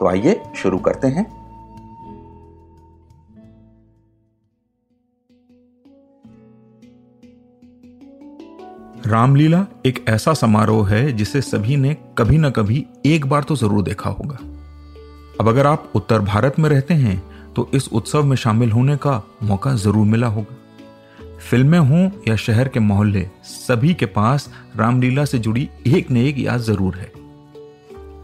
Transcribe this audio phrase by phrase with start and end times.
[0.00, 1.26] तो आइए शुरू करते हैं।
[9.06, 13.82] रामलीला एक ऐसा समारोह है जिसे सभी ने कभी ना कभी एक बार तो ज़रूर
[13.82, 14.38] देखा होगा।
[15.40, 17.22] अब अगर आप उत्तर भारत में रहते हैं
[17.54, 20.56] तो इस उत्सव में शामिल होने का मौका ज़रूर मिला होगा।
[21.40, 26.38] फ़िल्में हों या शहर के मोहल्ले, सभी के पास रामलीला से जुड़ी एक न एक
[26.38, 27.10] याद ज़रूर है।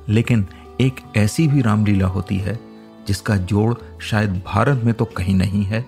[0.08, 0.46] लेकिन
[0.80, 2.60] एक ऐसी भी रामलीला होती है,
[3.08, 5.86] जिसका जोड़ शायद भारत में तो कहीं नहीं है।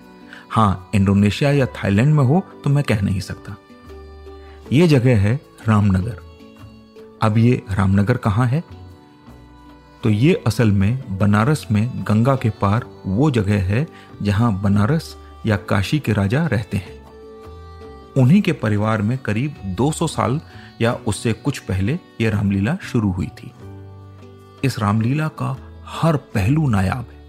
[0.50, 3.56] हाँ इंडोनेशिया या थाईलैंड में हो तो मैं कह नहीं सकता।
[4.72, 6.18] ये जगह है रामनगर।
[7.22, 8.62] अब ये रामनगर कहाँ है?
[10.02, 13.86] तो ये असल में बनारस में गंगा के पार वो जगह है,
[14.22, 17.02] जहाँ बनारस या काशी के राजा रहते हैं।
[18.16, 20.40] उन्हीं के परिवार में करीब 200 साल
[20.80, 23.52] या उससे कुछ पहले ये रामलीला शुरू हुई थी।
[24.64, 27.22] इस रामलीला का हर पहलू नायाब है।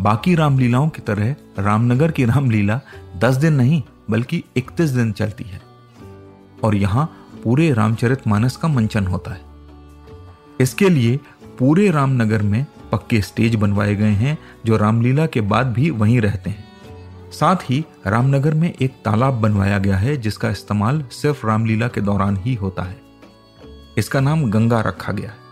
[0.00, 2.80] बाकी रामलीलाओं की तरह रामनगर की रामलीला
[3.16, 5.60] दस दिन नहीं, बल्कि इकतीस दिन चलती है।
[6.64, 9.40] और यहाँ पूरे रामचरित मानस का मंचन होता है।
[10.60, 11.20] इसके लिए
[11.58, 16.50] पूरे रामनगर में पक्के स्टेज बनवाए गए हैं, जो रामलीला के बाद भी वहीं रहते
[16.50, 16.64] हैं।
[17.32, 22.36] साथ ही रामनगर में एक तालाब बनवाया गया है, जिसका इस्तेमाल सिर्फ़ रामलीला के दौरान
[22.36, 23.00] ही होता है।
[23.98, 25.47] इसका नाम गंगा रखा गया है।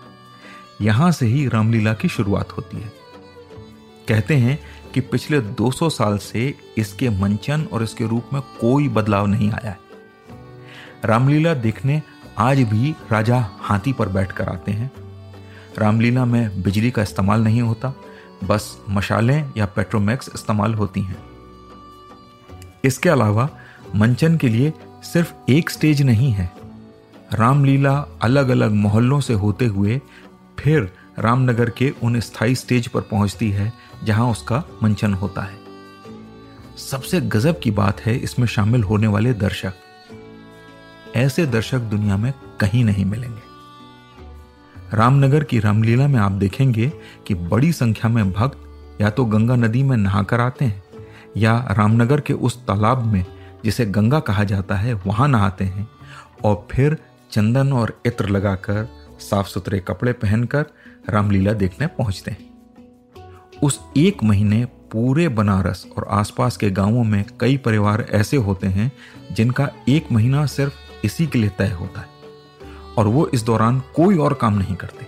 [0.81, 2.93] यहाँ से ही रामलीला की शुरुआत होती है।
[4.09, 4.59] कहते हैं
[4.95, 9.71] कि पिछले 200 साल से इसके मंचन और इसके रूप में कोई बदलाव नहीं आया
[9.71, 9.79] है।
[11.05, 12.03] रामलीला देखने
[12.39, 14.91] आज भी राजा हाथी पर बैठकर आते हैं।
[15.79, 17.95] रामलीला में बिजली का इस्तेमाल नहीं होता,
[18.45, 21.17] बस मशालें या पेट्रोमैक्स इस्तेमाल होती हैं।
[22.85, 23.49] इसके अलावा
[23.95, 24.73] मंचन के लिए
[25.03, 26.53] सिर्फ़ एक स्टेज नहीं है।
[27.33, 30.01] रामलीला अलग अलग मोहल्लों से होते हुए
[30.59, 33.73] फिर रामनगर के उन स्थायी स्टेज पर पहुँचती है,
[34.05, 35.59] जहाँ उसका मंचन होता है।
[36.77, 39.73] सबसे गजब की बात है, इसमें शामिल होने वाले दर्शक।
[41.17, 43.47] ऐसे दर्शक दुनिया में कहीं नहीं मिलेंगे।
[44.97, 46.93] रामनगर की रामलीला में आप देखेंगे
[47.27, 48.59] कि बड़ी संख्या में भक्त
[49.01, 50.83] या तो गंगा नदी में नहाकर आते हैं,
[51.37, 53.25] या रामनगर के उस तालाब में,
[53.65, 55.89] जिसे गंगा कहा जाता है, वहाँ नहाते हैं,
[56.45, 56.97] और फिर
[57.31, 60.67] चंदन और इत्र लगाकर साफ़ सुथरे कपड़े पहनकर
[61.11, 62.55] रामलीला देखने पहुँचते हैं।
[63.63, 68.91] उस एक महीने पूरे बनारस और आसपास के गाँवों में कई परिवार ऐसे होते हैं
[69.33, 72.09] जिनका एक महीना सिर्फ़ इसी के लिए तय होता है
[72.99, 75.07] और वो इस दौरान कोई और काम नहीं करते।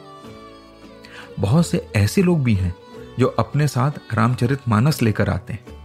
[1.38, 2.74] बहुत से ऐसे लोग भी हैं
[3.18, 5.76] जो अपने साथ रामचरित मानस लेकर आते हैं।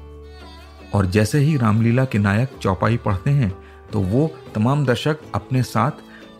[0.91, 3.51] और जैसे ही रामलीला के नायक चौपाई पढ़ते हैं
[3.91, 5.91] तो वो तमाम दर्शक अपने साथ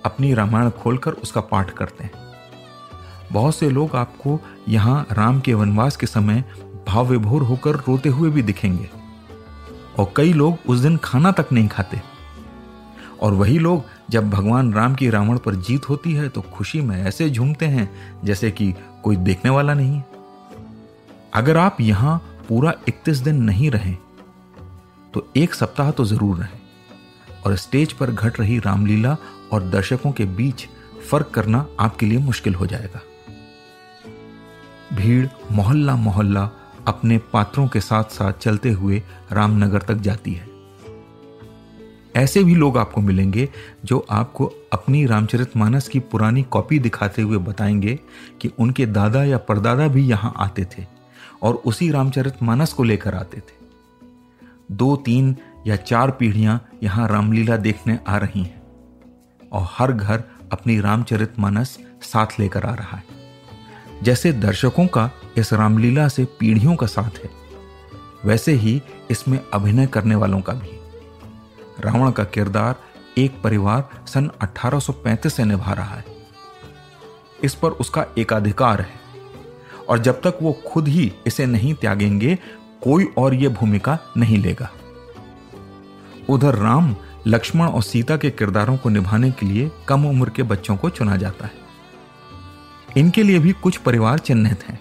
[0.06, 2.12] अपनी रामायण खोलकर उसका पाठ करते हैं।
[3.32, 6.44] बहुत से लोग आपको यहाँ राम के वनवास के समय
[6.88, 8.90] भाव विभोर होकर रोते हुए भी दिखेंगे।
[10.00, 12.02] और कई लोग उस दिन खाना तक नहीं खाते।
[13.22, 16.96] और वही लोग जब भगवान राम की रावण पर जीत होती है तो खुशी में
[16.98, 17.90] ऐसे झूमते हैं
[18.24, 20.06] जैसे कि कोई देखने वाला नहीं है।
[21.34, 22.18] अगर आप यहाँ
[22.50, 23.94] पूरा इकतीस दिन नहीं रहे
[25.14, 26.60] तो एक सप्ताह तो ज़रूर रहें।
[27.46, 29.18] और स्टेज पर घट रही रामलीला
[29.52, 30.68] और दर्शकों के बीच
[31.12, 33.02] फ़र्क करना आपके लिए मुश्किल हो जाएगा।
[34.96, 36.50] भीड़ मोहल्ला मोहल्ला
[36.88, 40.54] अपने पात्रों के साथ साथ चलते हुए रामनगर तक जाती है।
[42.16, 43.50] ऐसे भी लोग आपको मिलेंगे
[43.86, 48.00] जो आपको अपनी रामचरितमानस की पुरानी कॉपी दिखाते हुए बताएँगे
[48.42, 50.86] कि उनके दादा या परदादा भी यहाँ आते थे
[51.42, 53.66] और उसी रामचरितमानस को लेकर आते थे।
[54.72, 55.36] दो तीन
[55.68, 58.62] या चार पीढ़ियाँ यहाँ रामलीला देखने आ रही हैं
[59.52, 65.54] और हर घर अपनी रामचरित मानस साथ लेकर आ रहा है। जैसे दर्शकों का इस
[65.54, 67.30] रामलीला से पीढ़ियों का साथ है,
[68.26, 68.82] वैसे ही
[69.12, 70.80] इसमें अभिनय करने वालों का भी।
[71.80, 72.76] रावण का किरदार
[73.18, 76.06] एक परिवार सन 1835 से निभा रहा है।
[77.44, 79.02] इस पर उसका एकाधिकार है
[79.90, 82.36] और जब तक वो खुद ही इसे नहीं त्यागेंगे,
[82.84, 84.70] कोई और ये भूमिका नहीं लेगा।
[86.34, 86.96] उधर राम,
[87.28, 91.16] लक्ष्मण और सीता के किरदारों को निभाने के लिए कम उम्र के बच्चों को चुना
[91.16, 91.62] जाता है।
[92.98, 94.80] इनके लिए भी कुछ परिवार चिन्हित हैं।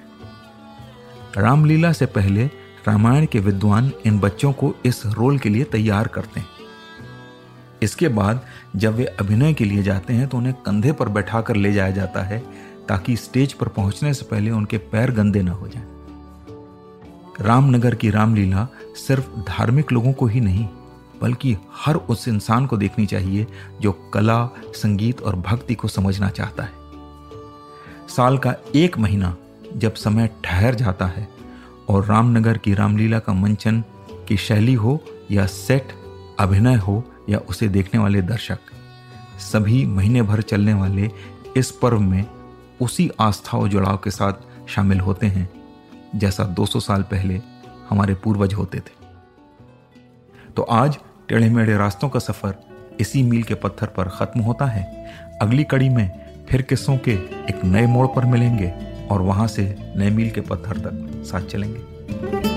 [1.38, 2.44] रामलीला से पहले
[2.88, 6.48] रामायण के विद्वान इन बच्चों को इस रोल के लिए तैयार करते हैं।
[7.82, 8.44] इसके बाद
[8.76, 12.22] जब वे अभिनय के लिए जाते हैं तो उन्हें कंधे पर बैठाकर ले जाया जाता
[12.22, 12.38] है
[12.88, 15.86] ताकि स्टेज पर पहुँचने से पहले उनके पैर गंदे न हो जाएँ।
[17.40, 20.68] रामनगर की रामलीला सिर्फ़ धार्मिक लोगों को ही नहीं
[21.22, 23.46] बल्कि हर उस इंसान को देखनी चाहिए
[23.80, 26.80] जो कला, संगीत और भक्ति को समझना चाहता है।
[28.08, 29.36] साल का एक महीना
[29.76, 31.28] जब समय ठहर जाता है
[31.88, 33.82] और रामनगर की रामलीला का मंचन
[34.28, 34.98] की शैली हो
[35.30, 35.92] या सेट,
[36.40, 38.58] अभिनय हो या उसे देखने वाले दर्शक,
[39.40, 41.10] सभी महीने भर चलने वाले
[41.56, 42.24] इस पर्व में
[42.80, 45.48] उसी आस्था और जुड़ाव के साथ शामिल होते हैं,
[46.16, 47.40] जैसा 200 साल पहले
[47.90, 49.00] हमारे पूर्वज होते थे।
[50.56, 50.98] तो आज
[51.32, 52.54] टेढ़े मेढ़े रास्तों का सफ़र
[53.00, 54.82] इसी मील के पत्थर पर खत्म होता है।
[55.42, 56.10] अगली कड़ी में
[56.48, 57.12] फिर किस्सों के
[57.48, 58.72] एक नए मोड़ पर मिलेंगे
[59.10, 62.51] और वहाँ से नए मील के पत्थर तक साथ चलेंगे।